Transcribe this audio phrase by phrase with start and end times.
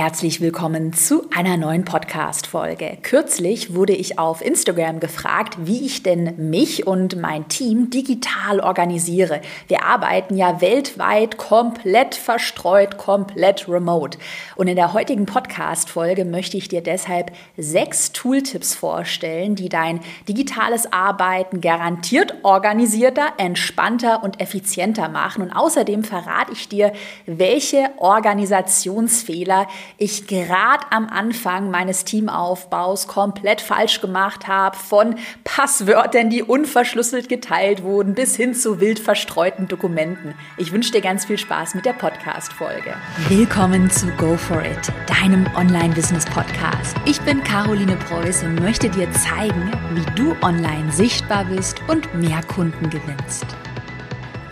[0.00, 2.96] Herzlich willkommen zu einer neuen Podcast-Folge.
[3.02, 9.42] Kürzlich wurde ich auf Instagram gefragt, wie ich denn mich und mein Team digital organisiere.
[9.68, 14.16] Wir arbeiten ja weltweit komplett verstreut, komplett remote.
[14.56, 20.90] Und in der heutigen Podcast-Folge möchte ich dir deshalb sechs Tooltips vorstellen, die dein digitales
[20.94, 25.42] Arbeiten garantiert organisierter, entspannter und effizienter machen.
[25.42, 26.94] Und außerdem verrate ich dir,
[27.26, 29.66] welche Organisationsfehler
[29.98, 37.82] ich gerade am Anfang meines Teamaufbaus komplett falsch gemacht habe, von Passwörtern, die unverschlüsselt geteilt
[37.82, 40.34] wurden, bis hin zu wild verstreuten Dokumenten.
[40.56, 42.94] Ich wünsche dir ganz viel Spaß mit der Podcast-Folge.
[43.28, 46.96] Willkommen zu Go For It, deinem Online-Business-Podcast.
[47.04, 52.42] Ich bin Caroline Preuß und möchte dir zeigen, wie du online sichtbar bist und mehr
[52.42, 53.46] Kunden gewinnst.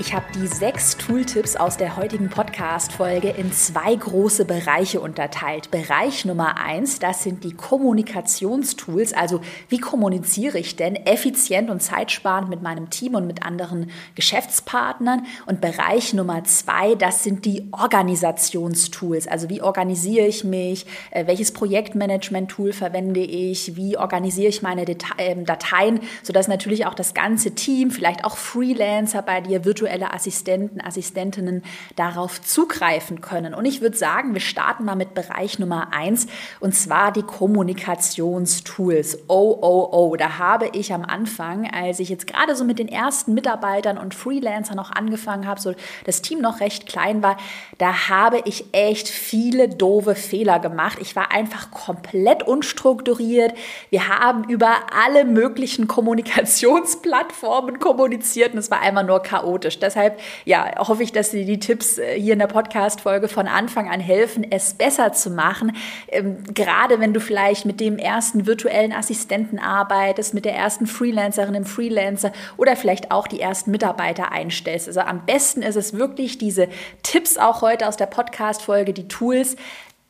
[0.00, 5.72] Ich habe die sechs Tooltips aus der heutigen Podcast-Folge in zwei große Bereiche unterteilt.
[5.72, 9.12] Bereich Nummer eins, das sind die Kommunikationstools.
[9.12, 15.26] Also, wie kommuniziere ich denn effizient und zeitsparend mit meinem Team und mit anderen Geschäftspartnern?
[15.46, 19.26] Und Bereich Nummer zwei, das sind die Organisationstools.
[19.26, 20.86] Also, wie organisiere ich mich?
[21.10, 23.74] Äh, welches Projektmanagement-Tool verwende ich?
[23.74, 24.84] Wie organisiere ich meine
[25.18, 30.12] ähm, Dateien, sodass natürlich auch das ganze Team, vielleicht auch Freelancer bei dir virtuell virtuelle
[30.12, 31.62] Assistenten, Assistentinnen
[31.96, 33.54] darauf zugreifen können.
[33.54, 36.26] Und ich würde sagen, wir starten mal mit Bereich Nummer eins
[36.60, 39.18] und zwar die Kommunikationstools.
[39.28, 40.16] Oh, oh, oh.
[40.16, 44.14] Da habe ich am Anfang, als ich jetzt gerade so mit den ersten Mitarbeitern und
[44.14, 47.36] Freelancern noch angefangen habe, so das Team noch recht klein war,
[47.78, 50.98] da habe ich echt viele doofe Fehler gemacht.
[51.00, 53.54] Ich war einfach komplett unstrukturiert.
[53.90, 59.77] Wir haben über alle möglichen Kommunikationsplattformen kommuniziert und es war einfach nur chaotisch.
[59.82, 63.88] Deshalb ja, hoffe ich, dass dir die Tipps äh, hier in der Podcast-Folge von Anfang
[63.88, 65.76] an helfen, es besser zu machen.
[66.08, 71.54] Ähm, gerade wenn du vielleicht mit dem ersten virtuellen Assistenten arbeitest, mit der ersten Freelancerin
[71.54, 74.88] im Freelancer oder vielleicht auch die ersten Mitarbeiter einstellst.
[74.88, 76.68] Also am besten ist es wirklich, diese
[77.02, 79.56] Tipps auch heute aus der Podcast-Folge, die Tools,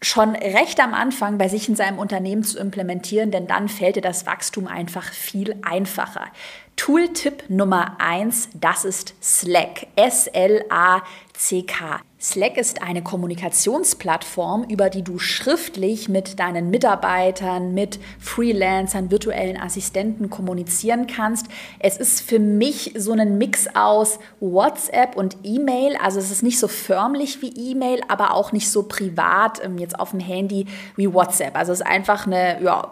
[0.01, 4.03] schon recht am Anfang bei sich in seinem Unternehmen zu implementieren, denn dann fällt dir
[4.03, 6.27] das Wachstum einfach viel einfacher.
[6.79, 9.89] Tooltip Nummer eins, das ist Slack.
[9.97, 11.75] S-L-A-C-K.
[12.21, 20.31] Slack ist eine Kommunikationsplattform, über die du schriftlich mit deinen Mitarbeitern, mit Freelancern, virtuellen Assistenten
[20.31, 21.49] kommunizieren kannst.
[21.81, 25.97] Es ist für mich so ein Mix aus WhatsApp und E-Mail.
[26.01, 29.99] Also es ist nicht so förmlich wie E-Mail, aber auch nicht so privat ähm, jetzt
[29.99, 31.57] auf dem Handy wie WhatsApp.
[31.57, 32.89] Also es ist einfach eine ja,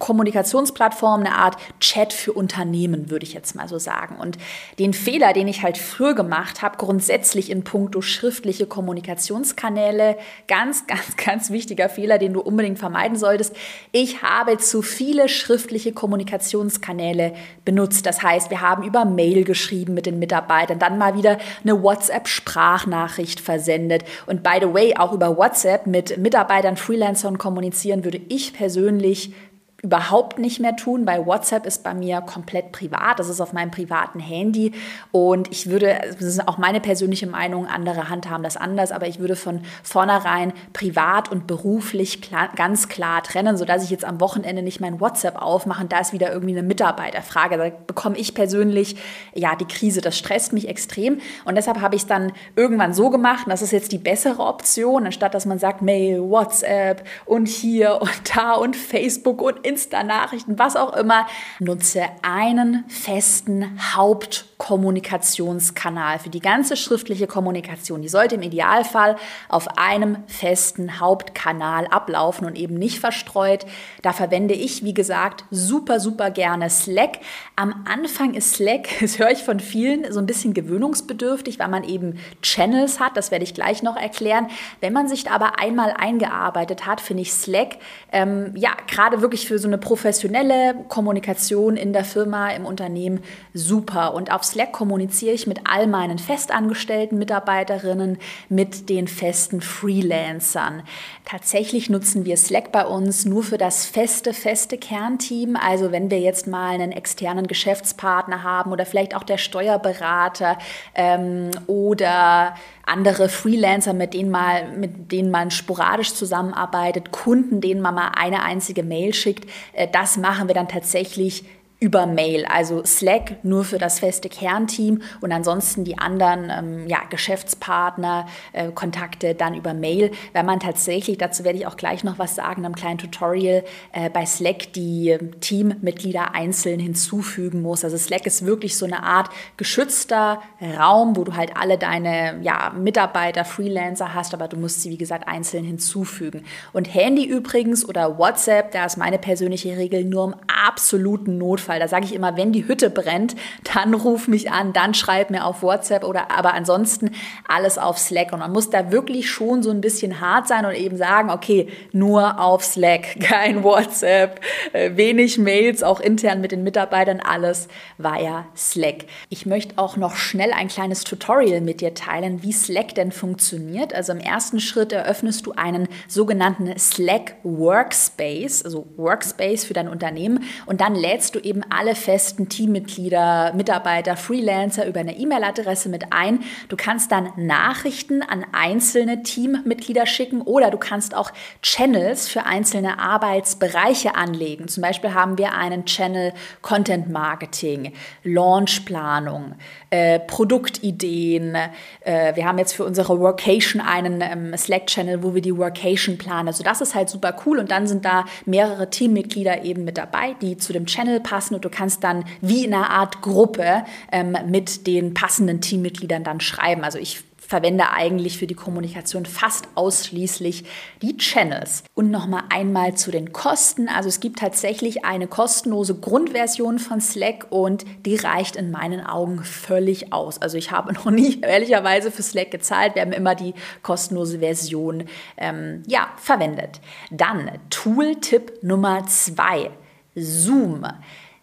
[0.00, 4.16] Kommunikationsplattform, eine Art Chat für Unternehmen, würde ich jetzt mal so sagen.
[4.16, 4.38] Und
[4.78, 10.16] den Fehler, den ich halt früher gemacht habe, grundsätzlich in puncto schriftliche Kommunikationskanäle,
[10.48, 13.54] ganz, ganz, ganz wichtiger Fehler, den du unbedingt vermeiden solltest.
[13.92, 17.34] Ich habe zu viele schriftliche Kommunikationskanäle
[17.64, 18.06] benutzt.
[18.06, 23.38] Das heißt, wir haben über Mail geschrieben mit den Mitarbeitern, dann mal wieder eine WhatsApp-Sprachnachricht
[23.38, 24.04] versendet.
[24.26, 29.34] Und by the way, auch über WhatsApp mit Mitarbeitern, Freelancern kommunizieren würde ich persönlich
[29.82, 33.18] überhaupt nicht mehr tun, weil WhatsApp ist bei mir komplett privat.
[33.18, 34.72] Das ist auf meinem privaten Handy
[35.10, 39.20] und ich würde, das ist auch meine persönliche Meinung, andere handhaben das anders, aber ich
[39.20, 44.62] würde von vornherein privat und beruflich klar, ganz klar trennen, sodass ich jetzt am Wochenende
[44.62, 47.56] nicht mein WhatsApp aufmache und da ist wieder irgendwie eine Mitarbeiterfrage.
[47.56, 48.96] Da bekomme ich persönlich,
[49.34, 53.08] ja, die Krise, das stresst mich extrem und deshalb habe ich es dann irgendwann so
[53.08, 57.48] gemacht und das ist jetzt die bessere Option, anstatt dass man sagt Mail, WhatsApp und
[57.48, 61.28] hier und da und Facebook und Insta-Nachrichten, was auch immer,
[61.60, 68.02] nutze einen festen Hauptkommunikationskanal für die ganze schriftliche Kommunikation.
[68.02, 69.14] Die sollte im Idealfall
[69.48, 73.64] auf einem festen Hauptkanal ablaufen und eben nicht verstreut.
[74.02, 77.20] Da verwende ich, wie gesagt, super, super gerne Slack.
[77.54, 81.84] Am Anfang ist Slack, das höre ich von vielen, so ein bisschen gewöhnungsbedürftig, weil man
[81.84, 83.16] eben Channels hat.
[83.16, 84.48] Das werde ich gleich noch erklären.
[84.80, 87.76] Wenn man sich aber einmal eingearbeitet hat, finde ich Slack,
[88.10, 93.20] ähm, ja, gerade wirklich für so eine professionelle Kommunikation in der Firma, im Unternehmen
[93.54, 94.14] super.
[94.14, 98.18] Und auf Slack kommuniziere ich mit all meinen festangestellten Mitarbeiterinnen,
[98.48, 100.82] mit den festen Freelancern.
[101.24, 105.56] Tatsächlich nutzen wir Slack bei uns nur für das feste, feste Kernteam.
[105.56, 110.58] Also wenn wir jetzt mal einen externen Geschäftspartner haben oder vielleicht auch der Steuerberater
[110.94, 112.54] ähm, oder
[112.90, 118.42] andere Freelancer, mit denen, mal, mit denen man sporadisch zusammenarbeitet, Kunden, denen man mal eine
[118.42, 119.48] einzige Mail schickt.
[119.72, 121.44] Äh, das machen wir dann tatsächlich
[121.80, 122.44] über Mail.
[122.44, 128.70] Also Slack nur für das feste Kernteam und ansonsten die anderen ähm, ja, Geschäftspartner, äh,
[128.70, 130.10] Kontakte dann über Mail.
[130.34, 134.10] Wenn man tatsächlich, dazu werde ich auch gleich noch was sagen, einem kleinen Tutorial äh,
[134.10, 137.82] bei Slack die Teammitglieder einzeln hinzufügen muss.
[137.82, 140.42] Also Slack ist wirklich so eine Art geschützter
[140.78, 144.98] Raum, wo du halt alle deine ja, Mitarbeiter, Freelancer hast, aber du musst sie, wie
[144.98, 146.44] gesagt, einzeln hinzufügen.
[146.74, 151.69] Und Handy übrigens oder WhatsApp, da ist meine persönliche Regel nur im absoluten Notfall.
[151.78, 153.36] Da sage ich immer, wenn die Hütte brennt,
[153.74, 157.10] dann ruf mich an, dann schreib mir auf WhatsApp oder aber ansonsten
[157.46, 158.32] alles auf Slack.
[158.32, 161.68] Und man muss da wirklich schon so ein bisschen hart sein und eben sagen, okay,
[161.92, 164.40] nur auf Slack, kein WhatsApp,
[164.72, 167.68] äh, wenig Mails, auch intern mit den Mitarbeitern, alles
[167.98, 169.04] via Slack.
[169.28, 173.94] Ich möchte auch noch schnell ein kleines Tutorial mit dir teilen, wie Slack denn funktioniert.
[173.94, 180.44] Also im ersten Schritt eröffnest du einen sogenannten Slack Workspace, also Workspace für dein Unternehmen
[180.66, 186.40] und dann lädst du eben alle festen Teammitglieder, Mitarbeiter, Freelancer über eine E-Mail-Adresse mit ein.
[186.68, 191.30] Du kannst dann Nachrichten an einzelne Teammitglieder schicken oder du kannst auch
[191.62, 194.68] Channels für einzelne Arbeitsbereiche anlegen.
[194.68, 197.92] Zum Beispiel haben wir einen Channel Content Marketing,
[198.24, 199.54] Launchplanung,
[199.90, 201.56] äh, Produktideen.
[202.00, 206.48] Äh, wir haben jetzt für unsere Workation einen ähm, Slack-Channel, wo wir die Workation planen.
[206.48, 210.34] Also das ist halt super cool und dann sind da mehrere Teammitglieder eben mit dabei,
[210.40, 214.36] die zu dem Channel passen und du kannst dann wie in einer Art Gruppe ähm,
[214.46, 216.84] mit den passenden Teammitgliedern dann schreiben.
[216.84, 220.64] Also ich verwende eigentlich für die Kommunikation fast ausschließlich
[221.02, 221.82] die Channels.
[221.94, 223.88] Und nochmal einmal zu den Kosten.
[223.88, 229.42] Also es gibt tatsächlich eine kostenlose Grundversion von Slack und die reicht in meinen Augen
[229.42, 230.40] völlig aus.
[230.40, 232.94] Also ich habe noch nie ehrlicherweise für Slack gezahlt.
[232.94, 235.06] Wir haben immer die kostenlose Version
[235.36, 236.80] ähm, ja, verwendet.
[237.10, 239.72] Dann Tool-Tipp Nummer zwei.
[240.14, 240.86] Zoom.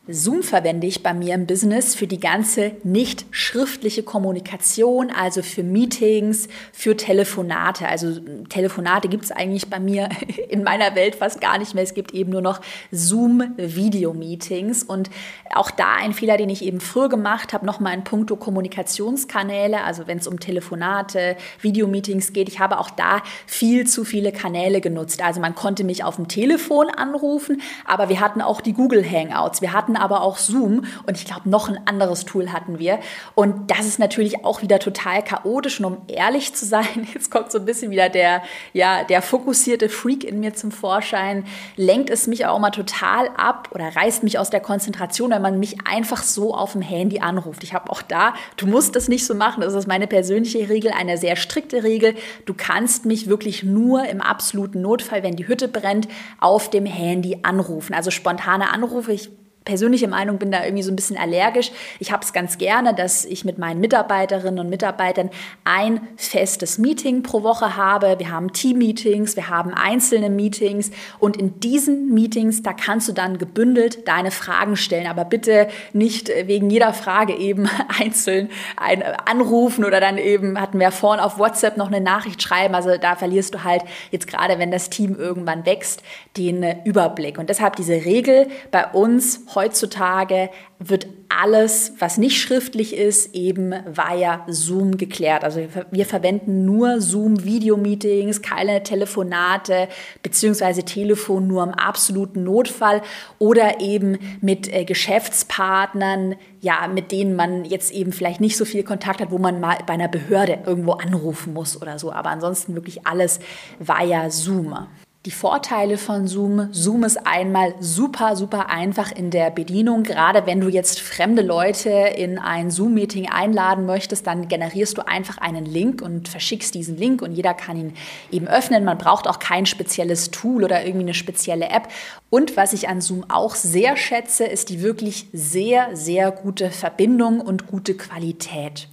[0.10, 5.64] Zoom verwende ich bei mir im Business für die ganze nicht schriftliche Kommunikation, also für
[5.64, 7.88] Meetings, für Telefonate.
[7.88, 10.08] Also Telefonate gibt es eigentlich bei mir
[10.50, 11.84] in meiner Welt fast gar nicht mehr.
[11.84, 12.62] Es gibt eben nur noch
[12.92, 14.84] Zoom-Video-Meetings.
[14.84, 15.10] Und
[15.54, 20.08] auch da ein Fehler, den ich eben früher gemacht habe, nochmal in puncto Kommunikationskanäle, also
[20.08, 22.48] wenn es um Telefonate, Videomeetings geht.
[22.48, 25.22] Ich habe auch da viel zu viele Kanäle genutzt.
[25.22, 29.62] Also man konnte mich auf dem Telefon anrufen, aber wir hatten auch die Google Hangouts.
[29.62, 33.00] Wir hatten aber auch Zoom und ich glaube, noch ein anderes Tool hatten wir.
[33.36, 35.80] Und das ist natürlich auch wieder total chaotisch.
[35.80, 38.42] Und um ehrlich zu sein, jetzt kommt so ein bisschen wieder der,
[38.74, 41.46] ja, der fokussierte Freak in mir zum Vorschein,
[41.76, 45.60] lenkt es mich auch mal total ab oder reißt mich aus der Konzentration, wenn man
[45.60, 47.64] mich einfach so auf dem Handy anruft.
[47.64, 50.92] Ich habe auch da, du musst das nicht so machen, das ist meine persönliche Regel,
[50.92, 52.16] eine sehr strikte Regel.
[52.46, 56.08] Du kannst mich wirklich nur im absoluten Notfall, wenn die Hütte brennt,
[56.40, 57.94] auf dem Handy anrufen.
[57.94, 59.30] Also spontane Anrufe, ich
[59.68, 61.72] persönliche Meinung bin da irgendwie so ein bisschen allergisch.
[62.00, 65.30] Ich habe es ganz gerne, dass ich mit meinen Mitarbeiterinnen und Mitarbeitern
[65.66, 68.16] ein festes Meeting pro Woche habe.
[68.18, 73.40] Wir haben Team-Meetings, wir haben einzelne Meetings und in diesen Meetings, da kannst du dann
[73.40, 80.00] gebündelt deine Fragen stellen, aber bitte nicht wegen jeder Frage eben einzeln ein, anrufen oder
[80.00, 82.74] dann eben, hatten wir vorhin auf WhatsApp noch eine Nachricht schreiben.
[82.74, 83.82] Also da verlierst du halt
[84.12, 86.04] jetzt gerade, wenn das Team irgendwann wächst,
[86.38, 87.38] den Überblick.
[87.38, 94.46] Und deshalb diese Regel bei uns heutzutage wird alles, was nicht schriftlich ist, eben via
[94.48, 95.44] Zoom geklärt.
[95.44, 99.88] Also wir verwenden nur Zoom-Video-Meetings, keine Telefonate
[100.22, 103.02] beziehungsweise Telefon nur im absoluten Notfall
[103.40, 108.84] oder eben mit äh, Geschäftspartnern, ja, mit denen man jetzt eben vielleicht nicht so viel
[108.84, 112.12] Kontakt hat, wo man mal bei einer Behörde irgendwo anrufen muss oder so.
[112.12, 113.40] Aber ansonsten wirklich alles
[113.80, 114.88] via Zoom.
[115.28, 116.70] Die Vorteile von Zoom.
[116.72, 120.04] Zoom ist einmal super, super einfach in der Bedienung.
[120.04, 125.38] Gerade wenn du jetzt fremde Leute in ein Zoom-Meeting einladen möchtest, dann generierst du einfach
[125.38, 127.94] einen Link und verschickst diesen Link und jeder kann ihn
[128.32, 128.86] eben öffnen.
[128.86, 131.90] Man braucht auch kein spezielles Tool oder irgendwie eine spezielle App.
[132.30, 137.42] Und was ich an Zoom auch sehr schätze, ist die wirklich sehr, sehr gute Verbindung
[137.42, 138.88] und gute Qualität.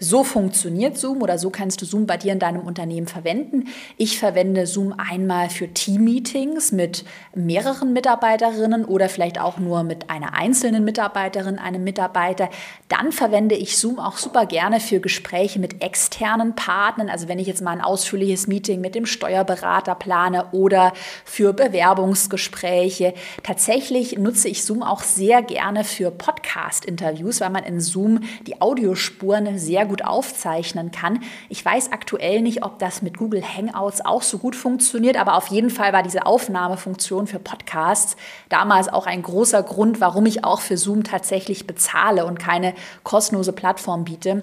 [0.00, 3.64] So funktioniert Zoom oder so kannst du Zoom bei dir in deinem Unternehmen verwenden.
[3.96, 10.34] Ich verwende Zoom einmal für Team-Meetings mit mehreren Mitarbeiterinnen oder vielleicht auch nur mit einer
[10.34, 12.48] einzelnen Mitarbeiterin, einem Mitarbeiter.
[12.86, 17.08] Dann verwende ich Zoom auch super gerne für Gespräche mit externen Partnern.
[17.08, 20.92] Also wenn ich jetzt mal ein ausführliches Meeting mit dem Steuerberater plane oder
[21.24, 23.14] für Bewerbungsgespräche.
[23.42, 29.58] Tatsächlich nutze ich Zoom auch sehr gerne für Podcast-Interviews, weil man in Zoom die Audiospuren
[29.58, 31.20] sehr gut aufzeichnen kann.
[31.48, 35.48] Ich weiß aktuell nicht, ob das mit Google Hangouts auch so gut funktioniert, aber auf
[35.48, 38.16] jeden Fall war diese Aufnahmefunktion für Podcasts
[38.48, 43.52] damals auch ein großer Grund, warum ich auch für Zoom tatsächlich bezahle und keine kostenlose
[43.52, 44.42] Plattform biete.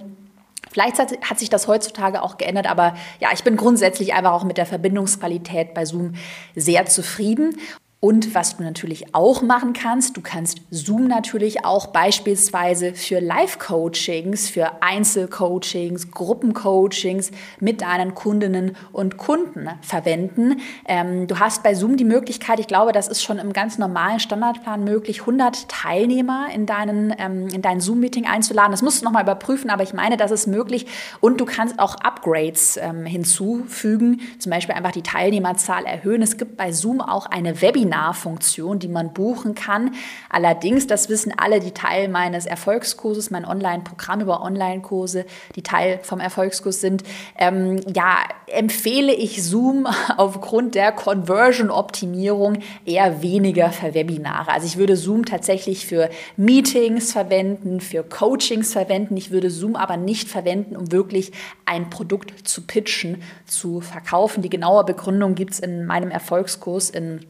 [0.71, 4.57] Vielleicht hat, sich das heutzutage auch geändert, aber ja, ich bin grundsätzlich einfach auch mit
[4.57, 6.15] der Verbindungsqualität bei Zoom
[6.53, 7.57] sehr zufrieden.
[8.01, 14.49] Und was du natürlich auch machen kannst, du kannst Zoom natürlich auch beispielsweise für Live-Coachings,
[14.49, 20.57] für Einzelcoachings, Gruppencoachings mit deinen Kundinnen und Kunden verwenden.
[20.87, 24.19] Ähm, du hast bei Zoom die Möglichkeit, ich glaube, das ist schon im ganz normalen
[24.19, 28.71] Standardplan möglich, 100 Teilnehmer in deinen, ähm, in dein Zoom-Meeting einzuladen.
[28.71, 30.85] Das musst du nochmal überprüfen, aber ich meine, das ist möglich.
[31.21, 36.21] Und du kannst auch Upgrades ähm, hinzufügen, zum Beispiel einfach die Teilnehmerzahl erhöhen.
[36.21, 39.91] Es gibt bei Zoom auch eine Webinar Webinarfunktion, die man buchen kann.
[40.29, 45.25] Allerdings, das wissen alle, die Teil meines Erfolgskurses, mein Online-Programm über Online-Kurse,
[45.55, 47.03] die Teil vom Erfolgskurs sind,
[47.37, 49.87] ähm, ja, empfehle ich Zoom
[50.17, 54.51] aufgrund der Conversion-Optimierung eher weniger für Webinare.
[54.51, 59.17] Also ich würde Zoom tatsächlich für Meetings verwenden, für Coachings verwenden.
[59.17, 61.31] Ich würde Zoom aber nicht verwenden, um wirklich
[61.65, 64.41] ein Produkt zu pitchen, zu verkaufen.
[64.41, 67.25] Die genaue Begründung gibt es in meinem Erfolgskurs in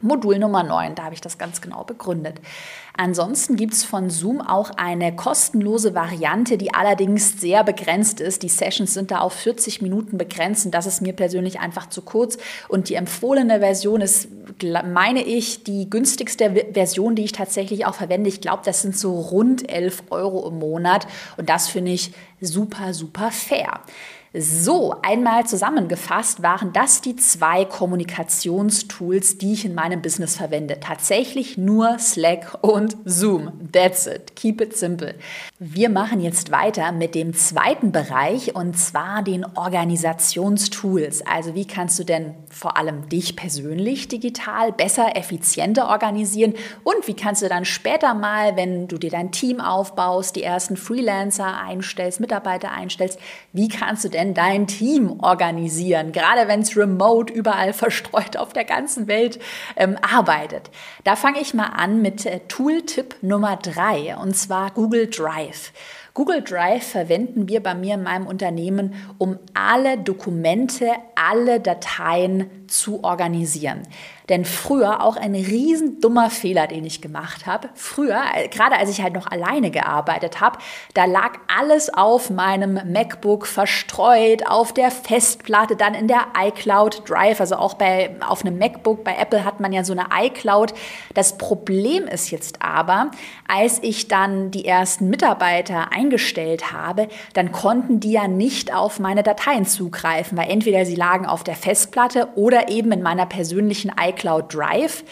[0.00, 2.40] Modul Nummer 9, da habe ich das ganz genau begründet.
[2.96, 8.42] Ansonsten gibt es von Zoom auch eine kostenlose Variante, die allerdings sehr begrenzt ist.
[8.42, 12.02] Die Sessions sind da auf 40 Minuten begrenzt und das ist mir persönlich einfach zu
[12.02, 12.38] kurz.
[12.66, 14.28] Und die empfohlene Version ist,
[14.62, 18.28] meine ich, die günstigste Version, die ich tatsächlich auch verwende.
[18.28, 22.94] Ich glaube, das sind so rund 11 Euro im Monat und das finde ich super,
[22.94, 23.80] super fair.
[24.34, 30.80] So, einmal zusammengefasst waren das die zwei Kommunikationstools, die ich in meinem Business verwende.
[30.80, 33.52] Tatsächlich nur Slack und Zoom.
[33.72, 34.36] That's it.
[34.36, 35.14] Keep it simple.
[35.58, 41.26] Wir machen jetzt weiter mit dem zweiten Bereich und zwar den Organisationstools.
[41.26, 46.52] Also wie kannst du denn vor allem dich persönlich digital besser, effizienter organisieren
[46.84, 50.76] und wie kannst du dann später mal, wenn du dir dein Team aufbaust, die ersten
[50.76, 53.18] Freelancer einstellst, Mitarbeiter einstellst,
[53.54, 58.64] wie kannst du denn dein Team organisieren, gerade wenn es remote überall verstreut auf der
[58.64, 59.38] ganzen Welt
[59.76, 60.70] ähm, arbeitet?
[61.04, 65.72] Da fange ich mal an mit äh, Tooltip Nummer drei und zwar Google Drive.
[66.12, 73.02] Google Drive verwenden wir bei mir in meinem Unternehmen, um alle Dokumente, alle Dateien zu
[73.04, 73.82] organisieren.
[74.28, 77.70] Denn früher auch ein riesen dummer Fehler, den ich gemacht habe.
[77.74, 80.58] Früher, äh, gerade als ich halt noch alleine gearbeitet habe,
[80.92, 87.40] da lag alles auf meinem MacBook verstreut, auf der Festplatte, dann in der iCloud Drive,
[87.40, 89.02] also auch bei, auf einem MacBook.
[89.02, 90.74] Bei Apple hat man ja so eine iCloud.
[91.14, 93.10] Das Problem ist jetzt aber,
[93.46, 99.22] als ich dann die ersten Mitarbeiter eingestellt habe, dann konnten die ja nicht auf meine
[99.22, 104.18] Dateien zugreifen, weil entweder sie lagen auf der Festplatte oder eben in meiner persönlichen iCloud
[104.18, 105.04] iCloud Drive.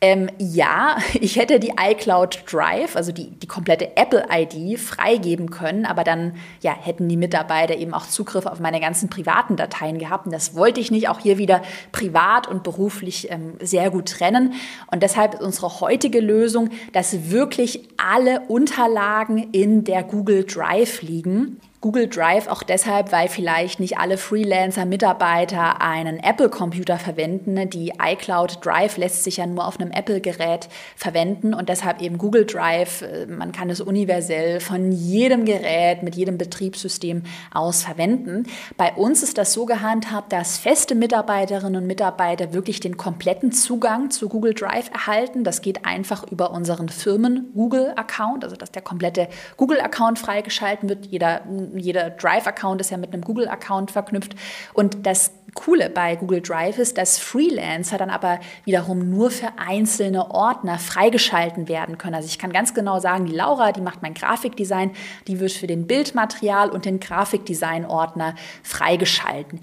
[0.00, 6.02] Ähm, ja, ich hätte die iCloud Drive, also die, die komplette Apple-ID, freigeben können, aber
[6.02, 10.26] dann ja, hätten die Mitarbeiter eben auch Zugriff auf meine ganzen privaten Dateien gehabt.
[10.26, 11.08] Und das wollte ich nicht.
[11.08, 14.54] Auch hier wieder privat und beruflich ähm, sehr gut trennen.
[14.90, 21.60] Und deshalb ist unsere heutige Lösung, dass wirklich alle Unterlagen in der Google Drive liegen.
[21.82, 27.68] Google Drive auch deshalb, weil vielleicht nicht alle Freelancer-Mitarbeiter einen Apple-Computer verwenden.
[27.70, 32.46] Die iCloud Drive lässt sich ja nur auf einem Apple-Gerät verwenden und deshalb eben Google
[32.46, 33.02] Drive.
[33.02, 38.44] Äh, man kann es universell von jedem Gerät mit jedem Betriebssystem aus verwenden.
[38.76, 44.12] Bei uns ist das so gehandhabt, dass feste Mitarbeiterinnen und Mitarbeiter wirklich den kompletten Zugang
[44.12, 45.42] zu Google Drive erhalten.
[45.42, 51.06] Das geht einfach über unseren Firmen-Google-Account, also dass der komplette Google-Account freigeschalten wird.
[51.06, 51.40] Jeder
[51.74, 54.34] jeder Drive-Account ist ja mit einem Google-Account verknüpft.
[54.74, 60.30] Und das Coole bei Google Drive ist, dass Freelancer dann aber wiederum nur für einzelne
[60.30, 62.14] Ordner freigeschalten werden können.
[62.14, 64.92] Also ich kann ganz genau sagen, die Laura, die macht mein Grafikdesign,
[65.26, 69.60] die wird für den Bildmaterial und den Grafikdesign-Ordner freigeschalten.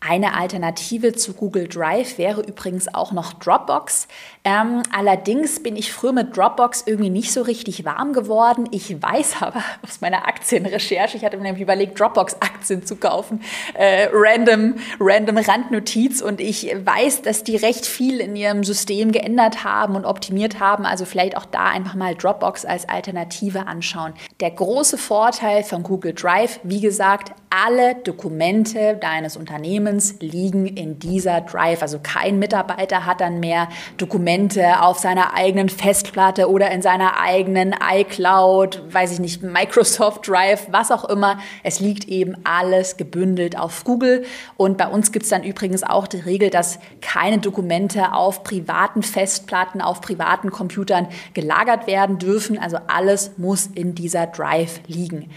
[0.00, 4.06] Eine Alternative zu Google Drive wäre übrigens auch noch Dropbox.
[4.44, 8.68] Ähm, allerdings bin ich früher mit Dropbox irgendwie nicht so richtig warm geworden.
[8.70, 13.42] Ich weiß aber aus meiner Aktienrecherche, ich hatte mir nämlich überlegt, Dropbox-Aktien zu kaufen,
[13.74, 19.64] äh, random, random Randnotiz und ich weiß, dass die recht viel in ihrem System geändert
[19.64, 20.86] haben und optimiert haben.
[20.86, 24.14] Also vielleicht auch da einfach mal Dropbox als Alternative anschauen.
[24.38, 30.98] Der große Vorteil von Google Drive, wie gesagt, alle Dokumente deines Unternehmens Unternehmens liegen in
[30.98, 31.82] dieser Drive.
[31.82, 37.74] Also kein Mitarbeiter hat dann mehr Dokumente auf seiner eigenen Festplatte oder in seiner eigenen
[37.92, 41.38] iCloud, weiß ich nicht, Microsoft Drive, was auch immer.
[41.62, 44.24] Es liegt eben alles gebündelt auf Google.
[44.56, 49.02] Und bei uns gibt es dann übrigens auch die Regel, dass keine Dokumente auf privaten
[49.02, 52.58] Festplatten, auf privaten Computern gelagert werden dürfen.
[52.58, 55.30] Also alles muss in dieser Drive liegen.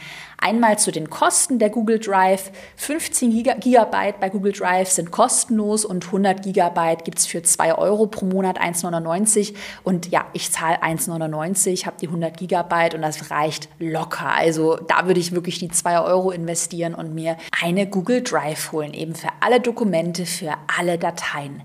[0.43, 2.51] Einmal zu den Kosten der Google Drive.
[2.75, 8.07] 15 Gigabyte bei Google Drive sind kostenlos und 100 Gigabyte gibt es für 2 Euro
[8.07, 9.53] pro Monat, 1,99.
[9.83, 14.31] Und ja, ich zahle 1,99, habe die 100 Gigabyte und das reicht locker.
[14.31, 18.95] Also da würde ich wirklich die 2 Euro investieren und mir eine Google Drive holen,
[18.95, 21.61] eben für alle Dokumente, für alle Dateien.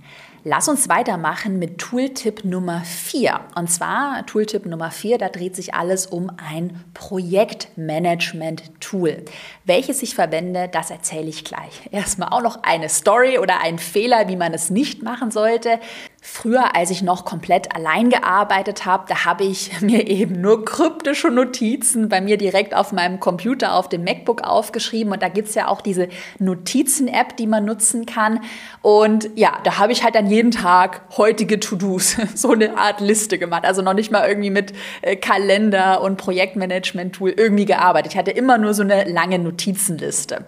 [0.49, 3.41] Lass uns weitermachen mit Tooltip Nummer 4.
[3.57, 9.25] Und zwar Tooltip Nummer 4, da dreht sich alles um ein Projektmanagement-Tool.
[9.65, 11.89] Welches ich verwende, das erzähle ich gleich.
[11.91, 15.81] Erstmal auch noch eine Story oder ein Fehler, wie man es nicht machen sollte.
[16.29, 21.31] Früher, als ich noch komplett allein gearbeitet habe, da habe ich mir eben nur kryptische
[21.31, 25.13] Notizen bei mir direkt auf meinem Computer, auf dem MacBook aufgeschrieben.
[25.13, 26.09] Und da gibt es ja auch diese
[26.41, 28.41] Notizen-App, die man nutzen kann.
[28.83, 33.39] Und ja, da habe ich halt dann jeden Tag heutige To-Dos, so eine Art Liste
[33.39, 33.65] gemacht.
[33.65, 38.13] Also noch nicht mal irgendwie mit äh, Kalender und Projektmanagement-Tool irgendwie gearbeitet.
[38.13, 40.45] Ich hatte immer nur so eine lange Notizenliste.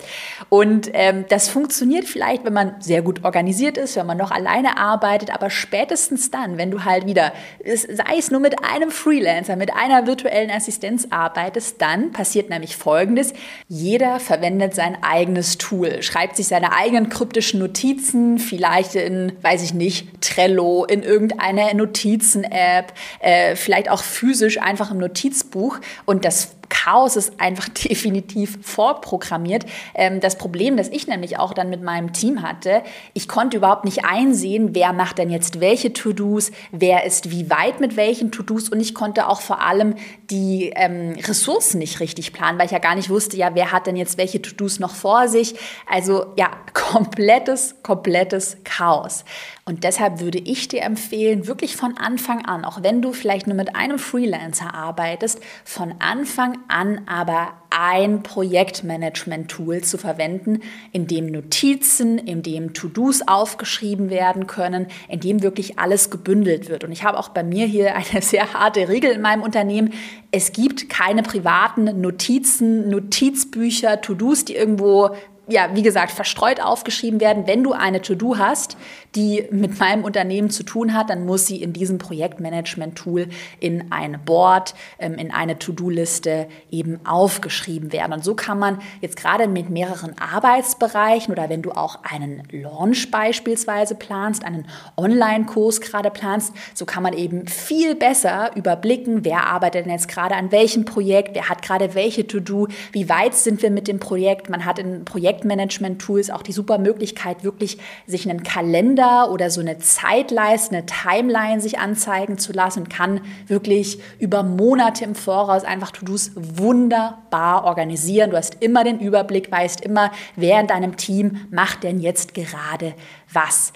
[0.48, 4.76] Und ähm, das funktioniert vielleicht, wenn man sehr gut organisiert ist, wenn man noch alleine
[4.76, 9.74] arbeitet, aber spätestens dann, wenn du halt wieder, sei es nur mit einem Freelancer, mit
[9.74, 13.34] einer virtuellen Assistenz arbeitest, dann passiert nämlich Folgendes.
[13.68, 19.74] Jeder verwendet sein eigenes Tool, schreibt sich seine eigenen kryptischen Notizen, vielleicht in, weiß ich
[19.74, 27.16] nicht, Trello, in irgendeiner Notizen-App, äh, vielleicht auch physisch einfach im Notizbuch und das Chaos
[27.16, 29.64] ist einfach definitiv vorprogrammiert.
[29.94, 32.82] Ähm, das Problem, das ich nämlich auch dann mit meinem Team hatte,
[33.14, 37.80] ich konnte überhaupt nicht einsehen, wer macht denn jetzt welche To-Dos, wer ist wie weit
[37.80, 39.94] mit welchen To-Dos und ich konnte auch vor allem
[40.30, 43.86] die ähm, Ressourcen nicht richtig planen, weil ich ja gar nicht wusste, ja, wer hat
[43.86, 45.54] denn jetzt welche To-Dos noch vor sich.
[45.86, 49.24] Also ja, komplettes, komplettes Chaos.
[49.64, 53.56] Und deshalb würde ich dir empfehlen, wirklich von Anfang an, auch wenn du vielleicht nur
[53.56, 60.60] mit einem Freelancer arbeitest, von Anfang an aber ein Projektmanagement-Tool zu verwenden,
[60.92, 66.84] in dem Notizen, in dem To-Dos aufgeschrieben werden können, in dem wirklich alles gebündelt wird.
[66.84, 69.92] Und ich habe auch bei mir hier eine sehr harte Regel in meinem Unternehmen.
[70.30, 75.10] Es gibt keine privaten Notizen, Notizbücher, To-Dos, die irgendwo
[75.48, 77.46] ja, wie gesagt, verstreut aufgeschrieben werden.
[77.46, 78.76] Wenn du eine To-Do hast,
[79.14, 84.20] die mit meinem Unternehmen zu tun hat, dann muss sie in diesem Projektmanagement-Tool in ein
[84.24, 88.12] Board, ähm, in eine To-Do-Liste eben aufgeschrieben werden.
[88.12, 93.10] Und so kann man jetzt gerade mit mehreren Arbeitsbereichen oder wenn du auch einen Launch
[93.10, 99.86] beispielsweise planst, einen Online-Kurs gerade planst, so kann man eben viel besser überblicken, wer arbeitet
[99.86, 103.70] denn jetzt gerade an welchem Projekt, wer hat gerade welche To-Do, wie weit sind wir
[103.70, 104.50] mit dem Projekt.
[104.50, 109.60] Man hat in Projekt Projektmanagement-Tools auch die super Möglichkeit, wirklich sich einen Kalender oder so
[109.60, 115.64] eine Zeitleiste, eine Timeline sich anzeigen zu lassen und kann wirklich über Monate im Voraus
[115.64, 118.30] einfach To-Dos wunderbar organisieren.
[118.30, 122.94] Du hast immer den Überblick, weißt immer, wer in deinem Team macht denn jetzt gerade
[123.32, 123.72] was.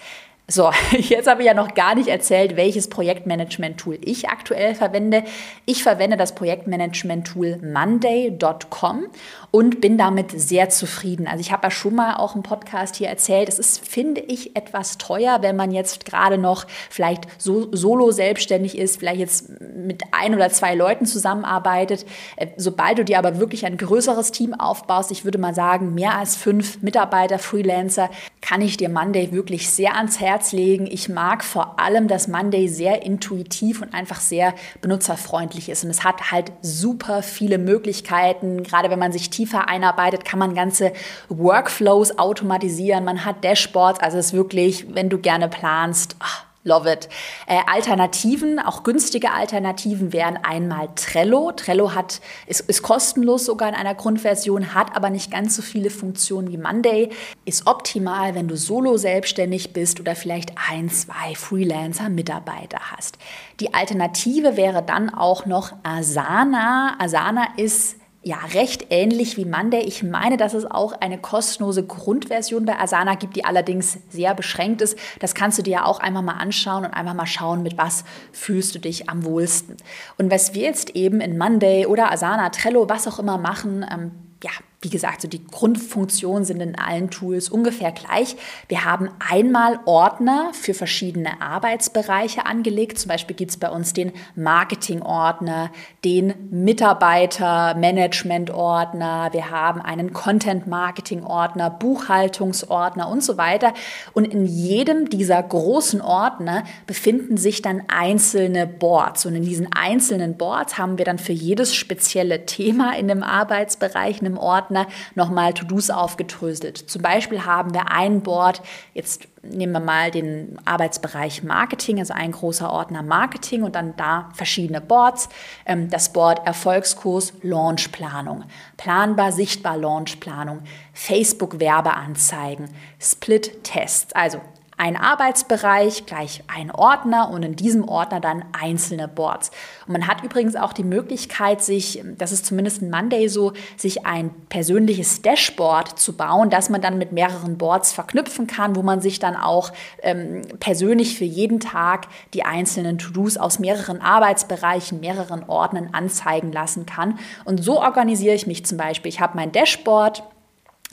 [0.52, 5.24] So, jetzt habe ich ja noch gar nicht erzählt, welches Projektmanagement-Tool ich aktuell verwende.
[5.64, 9.06] Ich verwende das Projektmanagement-Tool Monday.com
[9.50, 11.26] und bin damit sehr zufrieden.
[11.26, 14.54] Also ich habe ja schon mal auch im Podcast hier erzählt, es ist, finde ich,
[14.54, 20.02] etwas teuer, wenn man jetzt gerade noch vielleicht so, solo selbstständig ist, vielleicht jetzt mit
[20.12, 22.04] ein oder zwei Leuten zusammenarbeitet.
[22.36, 26.18] Äh, sobald du dir aber wirklich ein größeres Team aufbaust, ich würde mal sagen, mehr
[26.18, 28.10] als fünf Mitarbeiter, Freelancer,
[28.42, 30.88] kann ich dir Monday wirklich sehr ans Herz legen.
[30.90, 35.84] Ich mag vor allem, dass Monday sehr intuitiv und einfach sehr benutzerfreundlich ist.
[35.84, 40.56] Und es hat halt super viele Möglichkeiten, gerade wenn man sich tiefer einarbeitet, kann man
[40.56, 40.92] ganze
[41.28, 43.04] Workflows automatisieren.
[43.04, 47.08] Man hat Dashboards, also es ist wirklich, wenn du gerne planst, ach, Love it.
[47.48, 51.50] Äh, Alternativen, auch günstige Alternativen wären einmal Trello.
[51.50, 55.90] Trello hat, ist, ist kostenlos sogar in einer Grundversion, hat aber nicht ganz so viele
[55.90, 57.10] Funktionen wie Monday.
[57.44, 63.18] Ist optimal, wenn du solo selbstständig bist oder vielleicht ein, zwei Freelancer-Mitarbeiter hast.
[63.58, 66.94] Die Alternative wäre dann auch noch Asana.
[67.00, 69.80] Asana ist ja, recht ähnlich wie Monday.
[69.80, 74.80] Ich meine, dass es auch eine kostenlose Grundversion bei Asana gibt, die allerdings sehr beschränkt
[74.80, 74.96] ist.
[75.18, 78.04] Das kannst du dir ja auch einfach mal anschauen und einfach mal schauen, mit was
[78.30, 79.76] fühlst du dich am wohlsten.
[80.18, 84.12] Und was wir jetzt eben in Monday oder Asana, Trello, was auch immer machen, ähm,
[84.44, 88.34] ja, wie gesagt, so die Grundfunktionen sind in allen Tools ungefähr gleich.
[88.66, 92.98] Wir haben einmal Ordner für verschiedene Arbeitsbereiche angelegt.
[92.98, 95.70] Zum Beispiel gibt es bei uns den Marketing-Ordner,
[96.04, 103.72] den Mitarbeiter-Management-Ordner, wir haben einen Content-Marketing-Ordner, Buchhaltungsordner und so weiter.
[104.14, 109.26] Und in jedem dieser großen Ordner befinden sich dann einzelne Boards.
[109.26, 114.20] Und in diesen einzelnen Boards haben wir dann für jedes spezielle Thema in dem Arbeitsbereich,
[114.20, 116.78] in einem Ordner, Ordner nochmal To-Dos aufgedröselt.
[116.78, 118.62] Zum Beispiel haben wir ein Board,
[118.94, 124.30] jetzt nehmen wir mal den Arbeitsbereich Marketing, also ein großer Ordner Marketing und dann da
[124.34, 125.28] verschiedene Boards.
[125.66, 128.44] Ähm, das Board Erfolgskurs Launchplanung,
[128.76, 130.60] planbar, sichtbar Launchplanung,
[130.92, 134.40] Facebook Werbeanzeigen, Split Tests, also
[134.82, 139.52] ein Arbeitsbereich, gleich ein Ordner und in diesem Ordner dann einzelne Boards.
[139.86, 144.06] Und man hat übrigens auch die Möglichkeit, sich, das ist zumindest in Monday so, sich
[144.06, 149.00] ein persönliches Dashboard zu bauen, das man dann mit mehreren Boards verknüpfen kann, wo man
[149.00, 149.70] sich dann auch
[150.02, 156.86] ähm, persönlich für jeden Tag die einzelnen To-Dos aus mehreren Arbeitsbereichen, mehreren Ordnern anzeigen lassen
[156.86, 157.20] kann.
[157.44, 159.10] Und so organisiere ich mich zum Beispiel.
[159.10, 160.24] Ich habe mein Dashboard,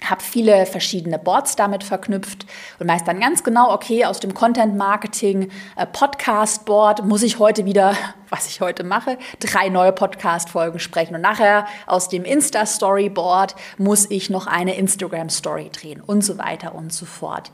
[0.04, 2.46] habe viele verschiedene Boards damit verknüpft
[2.80, 7.40] und weiß dann ganz genau, okay, aus dem Content Marketing äh, Podcast Board muss ich
[7.40, 7.96] heute wieder,
[8.30, 13.10] was ich heute mache, drei neue Podcast Folgen sprechen und nachher aus dem Insta Story
[13.10, 17.52] Board muss ich noch eine Instagram Story drehen und so weiter und so fort.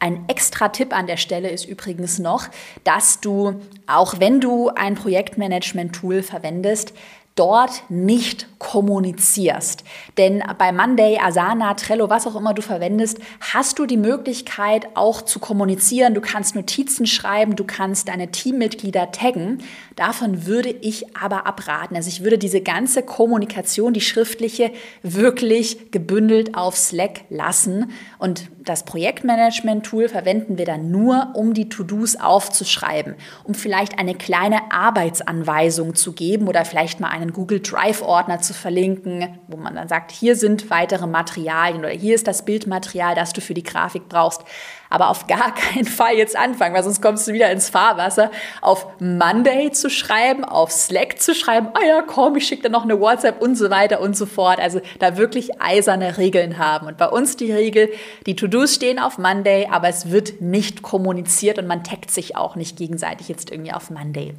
[0.00, 2.48] Ein extra Tipp an der Stelle ist übrigens noch,
[2.82, 6.92] dass du, auch wenn du ein Projektmanagement-Tool verwendest,
[7.34, 9.84] dort nicht kommunizierst.
[10.16, 15.22] Denn bei Monday, Asana, Trello, was auch immer du verwendest, hast du die Möglichkeit auch
[15.22, 16.14] zu kommunizieren.
[16.14, 19.62] Du kannst Notizen schreiben, du kannst deine Teammitglieder taggen.
[19.96, 21.94] Davon würde ich aber abraten.
[21.94, 27.92] Also ich würde diese ganze Kommunikation, die schriftliche, wirklich gebündelt auf Slack lassen.
[28.18, 34.72] Und das Projektmanagement-Tool verwenden wir dann nur, um die To-Dos aufzuschreiben, um vielleicht eine kleine
[34.72, 40.10] Arbeitsanweisung zu geben oder vielleicht mal einen Google Drive-Ordner zu verlinken, wo man dann sagt,
[40.10, 44.42] hier sind weitere Materialien oder hier ist das Bildmaterial, das du für die Grafik brauchst
[44.90, 48.86] aber auf gar keinen Fall jetzt anfangen, weil sonst kommst du wieder ins Fahrwasser, auf
[49.00, 53.00] Monday zu schreiben, auf Slack zu schreiben, ah ja, komm, ich schicke dir noch eine
[53.00, 54.58] WhatsApp und so weiter und so fort.
[54.58, 56.86] Also da wirklich eiserne Regeln haben.
[56.86, 57.88] Und bei uns die Regel,
[58.26, 62.56] die To-Dos stehen auf Monday, aber es wird nicht kommuniziert und man taggt sich auch
[62.56, 64.34] nicht gegenseitig jetzt irgendwie auf Monday.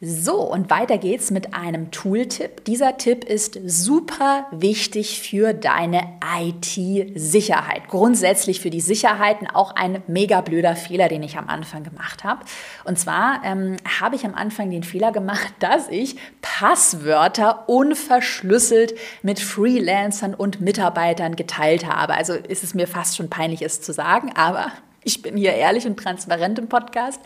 [0.00, 2.64] So, und weiter geht's mit einem Tooltip.
[2.66, 6.02] Dieser Tipp ist super wichtig für deine
[6.38, 7.88] IT-Sicherheit.
[7.88, 12.44] Grundsätzlich für die Sicherheiten auch ein mega blöder Fehler, den ich am Anfang gemacht habe.
[12.84, 19.40] Und zwar ähm, habe ich am Anfang den Fehler gemacht, dass ich Passwörter unverschlüsselt mit
[19.40, 22.14] Freelancern und Mitarbeitern geteilt habe.
[22.14, 24.72] Also ist es mir fast schon peinlich, es zu sagen, aber
[25.04, 27.20] ich bin hier ehrlich und transparent im Podcast.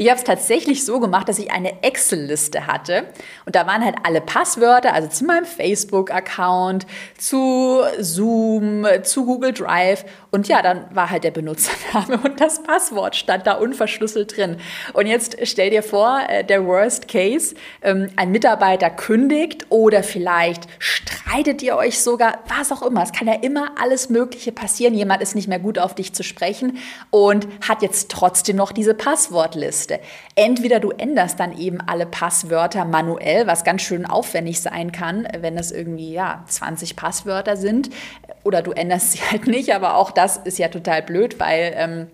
[0.00, 3.04] Ich habe es tatsächlich so gemacht, dass ich eine Excel-Liste hatte
[3.44, 6.86] und da waren halt alle Passwörter, also zu meinem Facebook-Account,
[7.18, 13.16] zu Zoom, zu Google Drive und ja, dann war halt der Benutzername und das Passwort
[13.16, 14.56] stand da unverschlüsselt drin.
[14.92, 20.68] Und jetzt stell dir vor, äh, der Worst Case, ähm, ein Mitarbeiter kündigt oder vielleicht
[20.78, 23.02] streitet ihr euch sogar, was auch immer.
[23.02, 24.94] Es kann ja immer alles Mögliche passieren.
[24.94, 26.78] Jemand ist nicht mehr gut auf dich zu sprechen
[27.10, 29.70] und hat jetzt trotzdem noch diese Passwortliste.
[29.70, 30.00] Liste.
[30.34, 35.56] Entweder du änderst dann eben alle Passwörter manuell, was ganz schön aufwendig sein kann, wenn
[35.56, 37.90] es irgendwie ja 20 Passwörter sind,
[38.50, 42.06] oder du änderst sie halt nicht, aber auch das ist ja total blöd, weil ähm,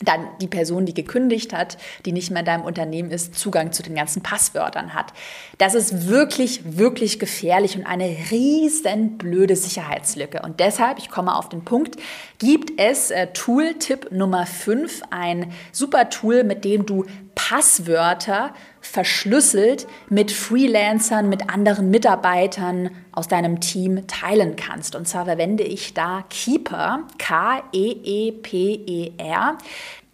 [0.00, 3.82] dann die Person, die gekündigt hat, die nicht mehr in deinem Unternehmen ist, Zugang zu
[3.82, 5.12] den ganzen Passwörtern hat.
[5.58, 10.42] Das ist wirklich, wirklich gefährlich und eine riesen blöde Sicherheitslücke.
[10.42, 11.96] Und deshalb, ich komme auf den Punkt,
[12.38, 20.30] gibt es äh, Tool-Tipp Nummer 5, ein super Tool, mit dem du Passwörter verschlüsselt mit
[20.30, 24.94] Freelancern, mit anderen Mitarbeitern aus deinem Team teilen kannst.
[24.94, 27.68] Und zwar verwende ich da Keeper, K-E-E-P-E-R.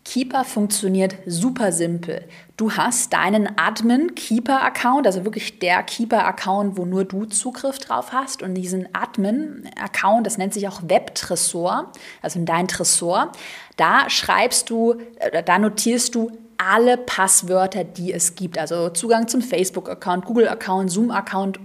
[0.04, 2.24] Keeper funktioniert super simpel.
[2.57, 7.78] Du hast deinen Admin Keeper Account, also wirklich der Keeper Account, wo nur du Zugriff
[7.78, 12.68] drauf hast und diesen Admin Account, das nennt sich auch Web Tresor, also in dein
[12.68, 13.33] Tresor,
[13.76, 18.59] da schreibst du, äh, da notierst du alle Passwörter, die es gibt.
[18.59, 21.61] Also Zugang zum Facebook-Account, Google-Account, Zoom-Account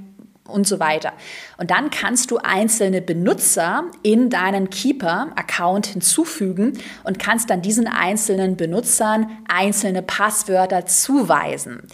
[0.47, 1.13] und so weiter.
[1.57, 8.57] Und dann kannst du einzelne Benutzer in deinen Keeper-Account hinzufügen und kannst dann diesen einzelnen
[8.57, 11.87] Benutzern einzelne Passwörter zuweisen.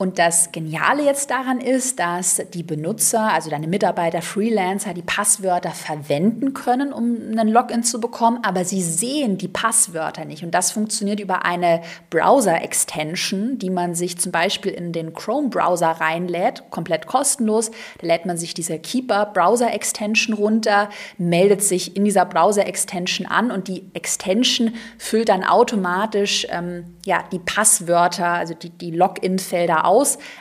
[0.00, 5.72] Und das Geniale jetzt daran ist, dass die Benutzer, also deine Mitarbeiter, Freelancer, die Passwörter
[5.72, 10.42] verwenden können, um einen Login zu bekommen, aber sie sehen die Passwörter nicht.
[10.42, 16.70] Und das funktioniert über eine Browser-Extension, die man sich zum Beispiel in den Chrome-Browser reinlädt,
[16.70, 17.70] komplett kostenlos.
[17.98, 23.84] Da lädt man sich diese Keeper-Browser-Extension runter, meldet sich in dieser Browser-Extension an und die
[23.92, 29.89] Extension füllt dann automatisch ähm, ja, die Passwörter, also die, die Login-Felder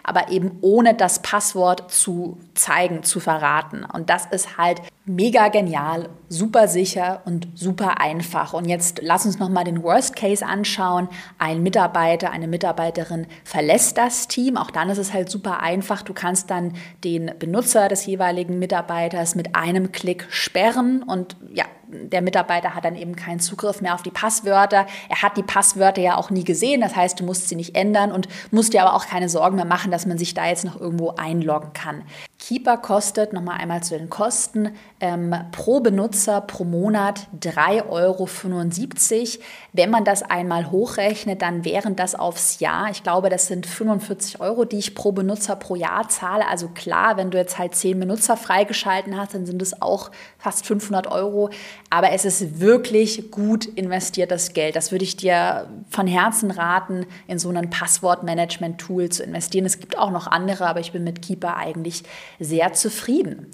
[0.03, 3.85] aber eben ohne das Passwort zu zeigen, zu verraten.
[3.85, 8.53] Und das ist halt mega genial, super sicher und super einfach.
[8.53, 11.09] Und jetzt lass uns noch mal den Worst Case anschauen.
[11.39, 14.55] Ein Mitarbeiter, eine Mitarbeiterin verlässt das Team.
[14.55, 16.03] Auch dann ist es halt super einfach.
[16.03, 22.21] Du kannst dann den Benutzer des jeweiligen Mitarbeiters mit einem Klick sperren und ja, der
[22.21, 24.85] Mitarbeiter hat dann eben keinen Zugriff mehr auf die Passwörter.
[25.09, 28.11] Er hat die Passwörter ja auch nie gesehen, das heißt, du musst sie nicht ändern
[28.11, 30.79] und musst dir aber auch keine Sorgen mehr machen, dass man sich da jetzt noch
[30.79, 32.03] irgendwo einloggen kann.
[32.39, 34.71] Keeper kostet, nochmal einmal zu den Kosten,
[35.01, 39.43] ähm, pro Benutzer pro Monat 3,75 Euro.
[39.73, 44.39] Wenn man das einmal hochrechnet, dann wären das aufs Jahr, ich glaube, das sind 45
[44.39, 46.47] Euro, die ich pro Benutzer pro Jahr zahle.
[46.47, 50.65] Also klar, wenn du jetzt halt 10 Benutzer freigeschalten hast, dann sind es auch fast
[50.65, 51.49] 500 Euro.
[51.89, 54.77] Aber es ist wirklich gut investiertes Geld.
[54.77, 59.65] Das würde ich dir von Herzen raten, in so ein Passwortmanagement-Tool zu investieren.
[59.65, 62.03] Es gibt auch noch andere, aber ich bin mit Keeper eigentlich
[62.39, 63.51] sehr zufrieden.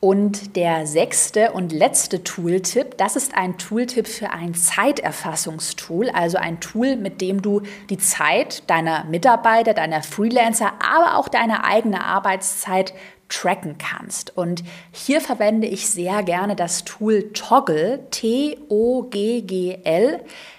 [0.00, 6.60] Und der sechste und letzte Tooltip, das ist ein Tooltip für ein Zeiterfassungstool, also ein
[6.60, 12.94] Tool, mit dem du die Zeit deiner Mitarbeiter, deiner Freelancer, aber auch deine eigene Arbeitszeit
[13.28, 14.36] tracken kannst.
[14.36, 18.60] Und hier verwende ich sehr gerne das Tool Toggle, T-O-G-G-L.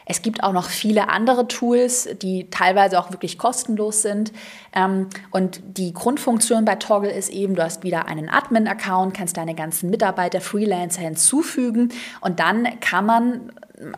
[0.06, 4.32] Es gibt auch noch viele andere Tools, die teilweise auch wirklich kostenlos sind.
[4.74, 9.56] Ähm, und die Grundfunktion bei Toggle ist eben, du hast wieder einen Admin-Account, kannst deine
[9.56, 11.90] ganzen Mitarbeiter, Freelancer hinzufügen
[12.22, 13.52] und dann kann man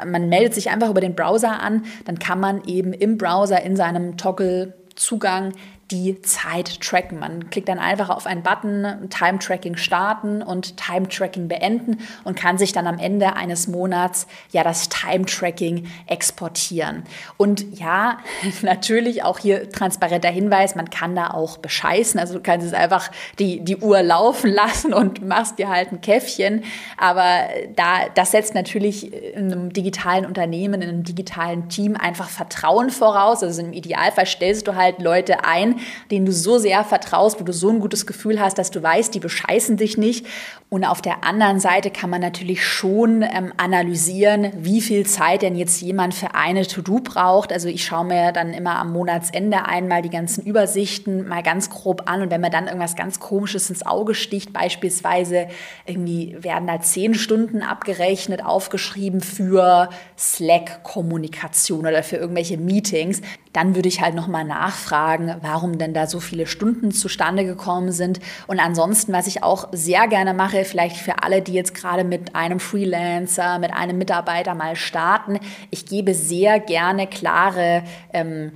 [0.06, 3.76] man meldet sich einfach über den Browser an, dann kann man eben im Browser in
[3.76, 5.54] seinem Toggle Zugang
[5.92, 7.20] die Zeit tracken.
[7.20, 12.36] Man klickt dann einfach auf einen Button, Time Tracking starten und Time Tracking beenden und
[12.36, 17.04] kann sich dann am Ende eines Monats ja das Time Tracking exportieren.
[17.38, 18.20] Und ja,
[18.62, 22.20] natürlich auch hier transparenter Hinweis, man kann da auch bescheißen.
[22.20, 26.02] Also du kannst es einfach die, die Uhr laufen lassen und machst dir halt ein
[26.02, 26.64] Käffchen.
[26.98, 32.90] Aber da, das setzt natürlich in einem digitalen Unternehmen, in einem digitalen Team einfach Vertrauen
[32.90, 33.44] voraus.
[33.44, 37.54] Also im Idealfall stellst du halt Leute ein, denen du so sehr vertraust, wo du
[37.54, 40.26] so ein gutes Gefühl hast, dass du weißt, die bescheißen dich nicht.
[40.70, 45.58] Und auf der anderen Seite kann man natürlich schon ähm, analysieren, wie viel Zeit denn
[45.58, 47.52] jetzt jemand für eine To-Do braucht.
[47.52, 52.10] Also ich schaue mir dann immer am Monatsende einmal die ganzen Übersichten mal ganz grob
[52.10, 52.22] an.
[52.22, 55.48] Und wenn mir dann irgendwas ganz Komisches ins Auge sticht, beispielsweise
[55.86, 63.22] irgendwie werden da zehn Stunden abgerechnet, aufgeschrieben für Slack-Kommunikation oder für irgendwelche Meetings,
[63.54, 68.20] dann würde ich halt nochmal nachfragen, warum denn da so viele Stunden zustande gekommen sind.
[68.48, 72.36] Und ansonsten, was ich auch sehr gerne mache, vielleicht für alle, die jetzt gerade mit
[72.36, 78.52] einem Freelancer, mit einem Mitarbeiter mal starten, ich gebe sehr gerne klare ähm,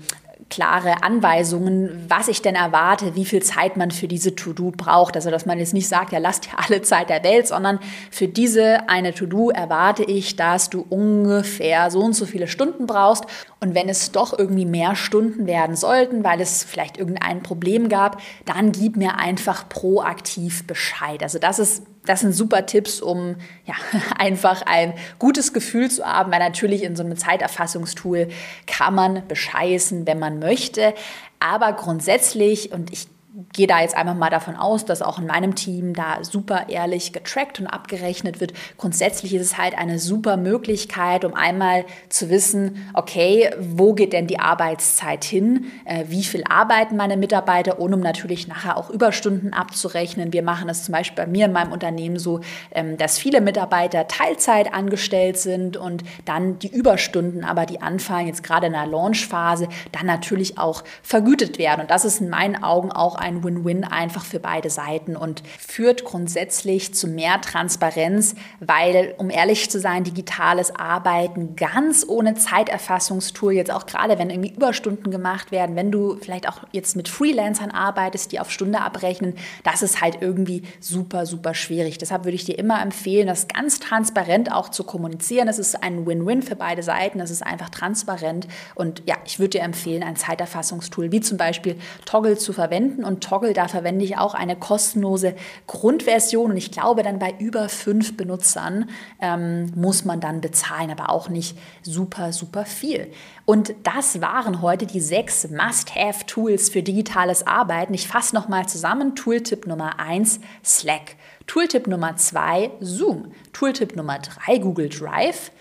[0.55, 5.17] klare Anweisungen, was ich denn erwarte, wie viel Zeit man für diese To-Do braucht.
[5.17, 8.29] Also, dass man jetzt nicht sagt, ja, lass dir alle Zeit der Welt, sondern für
[8.29, 13.25] diese eine To-Do erwarte ich, dass du ungefähr so und so viele Stunden brauchst.
[13.59, 18.21] Und wenn es doch irgendwie mehr Stunden werden sollten, weil es vielleicht irgendein Problem gab,
[18.45, 21.21] dann gib mir einfach proaktiv Bescheid.
[21.21, 23.73] Also, das ist das sind super Tipps, um ja,
[24.17, 28.29] einfach ein gutes Gefühl zu haben, weil natürlich in so einem Zeiterfassungstool
[28.67, 30.93] kann man bescheißen, wenn man möchte.
[31.39, 33.07] Aber grundsätzlich, und ich
[33.51, 37.11] gehe da jetzt einfach mal davon aus, dass auch in meinem Team da super ehrlich
[37.11, 38.53] getrackt und abgerechnet wird.
[38.77, 44.27] Grundsätzlich ist es halt eine super Möglichkeit, um einmal zu wissen, okay, wo geht denn
[44.27, 45.65] die Arbeitszeit hin?
[45.83, 47.79] Äh, wie viel arbeiten meine Mitarbeiter?
[47.79, 50.31] Und um natürlich nachher auch Überstunden abzurechnen.
[50.31, 52.39] Wir machen es zum Beispiel bei mir in meinem Unternehmen so,
[52.71, 58.43] ähm, dass viele Mitarbeiter Teilzeit angestellt sind und dann die Überstunden, aber die anfallen jetzt
[58.43, 61.81] gerade in der Launchphase, dann natürlich auch vergütet werden.
[61.81, 66.05] Und das ist in meinen Augen auch ein Win-Win einfach für beide Seiten und führt
[66.05, 73.71] grundsätzlich zu mehr Transparenz, weil, um ehrlich zu sein, digitales Arbeiten ganz ohne Zeiterfassungstool, jetzt
[73.71, 78.31] auch gerade wenn irgendwie Überstunden gemacht werden, wenn du vielleicht auch jetzt mit Freelancern arbeitest,
[78.31, 81.97] die auf Stunde abrechnen, das ist halt irgendwie super, super schwierig.
[81.97, 85.47] Deshalb würde ich dir immer empfehlen, das ganz transparent auch zu kommunizieren.
[85.47, 89.57] Es ist ein Win-Win für beide Seiten, es ist einfach transparent und ja, ich würde
[89.57, 94.17] dir empfehlen, ein Zeiterfassungstool wie zum Beispiel Toggle zu verwenden und Toggle, da verwende ich
[94.17, 95.35] auch eine kostenlose
[95.67, 98.89] Grundversion und ich glaube dann bei über fünf Benutzern
[99.21, 103.11] ähm, muss man dann bezahlen, aber auch nicht super, super viel.
[103.45, 107.93] Und das waren heute die sechs Must-Have-Tools für digitales Arbeiten.
[107.93, 109.15] Ich fasse nochmal zusammen.
[109.15, 111.15] Tooltip Nummer eins Slack.
[111.45, 113.31] Tooltip Nummer zwei Zoom.
[113.53, 115.51] Tooltip Nummer drei Google Drive.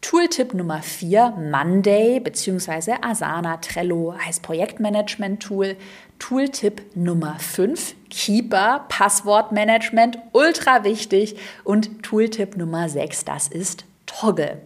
[0.00, 2.94] Tooltip Nummer 4, Monday bzw.
[3.02, 5.76] Asana Trello heißt Projektmanagement-Tool.
[6.20, 11.36] Tooltip Nummer 5, Keeper, Passwortmanagement, ultra wichtig.
[11.64, 14.60] Und Tooltip Nummer 6, das ist Toggle.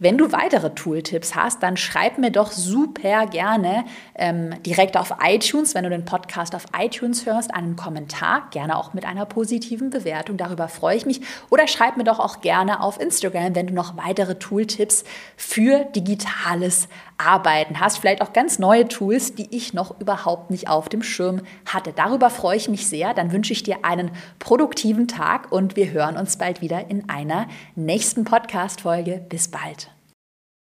[0.00, 3.84] Wenn du weitere Tooltips hast, dann schreib mir doch super gerne
[4.16, 8.92] ähm, direkt auf iTunes, wenn du den Podcast auf iTunes hörst, einen Kommentar, gerne auch
[8.92, 10.36] mit einer positiven Bewertung.
[10.36, 11.20] Darüber freue ich mich.
[11.48, 15.04] Oder schreib mir doch auch gerne auf Instagram, wenn du noch weitere Tooltips
[15.36, 16.88] für digitales
[17.18, 17.98] Arbeiten hast.
[17.98, 21.92] Vielleicht auch ganz neue Tools, die ich noch überhaupt nicht auf dem Schirm hatte.
[21.92, 23.14] Darüber freue ich mich sehr.
[23.14, 27.46] Dann wünsche ich dir einen produktiven Tag und wir hören uns bald wieder in einer
[27.74, 29.24] nächsten Podcast-Folge.
[29.28, 29.93] Bis bald.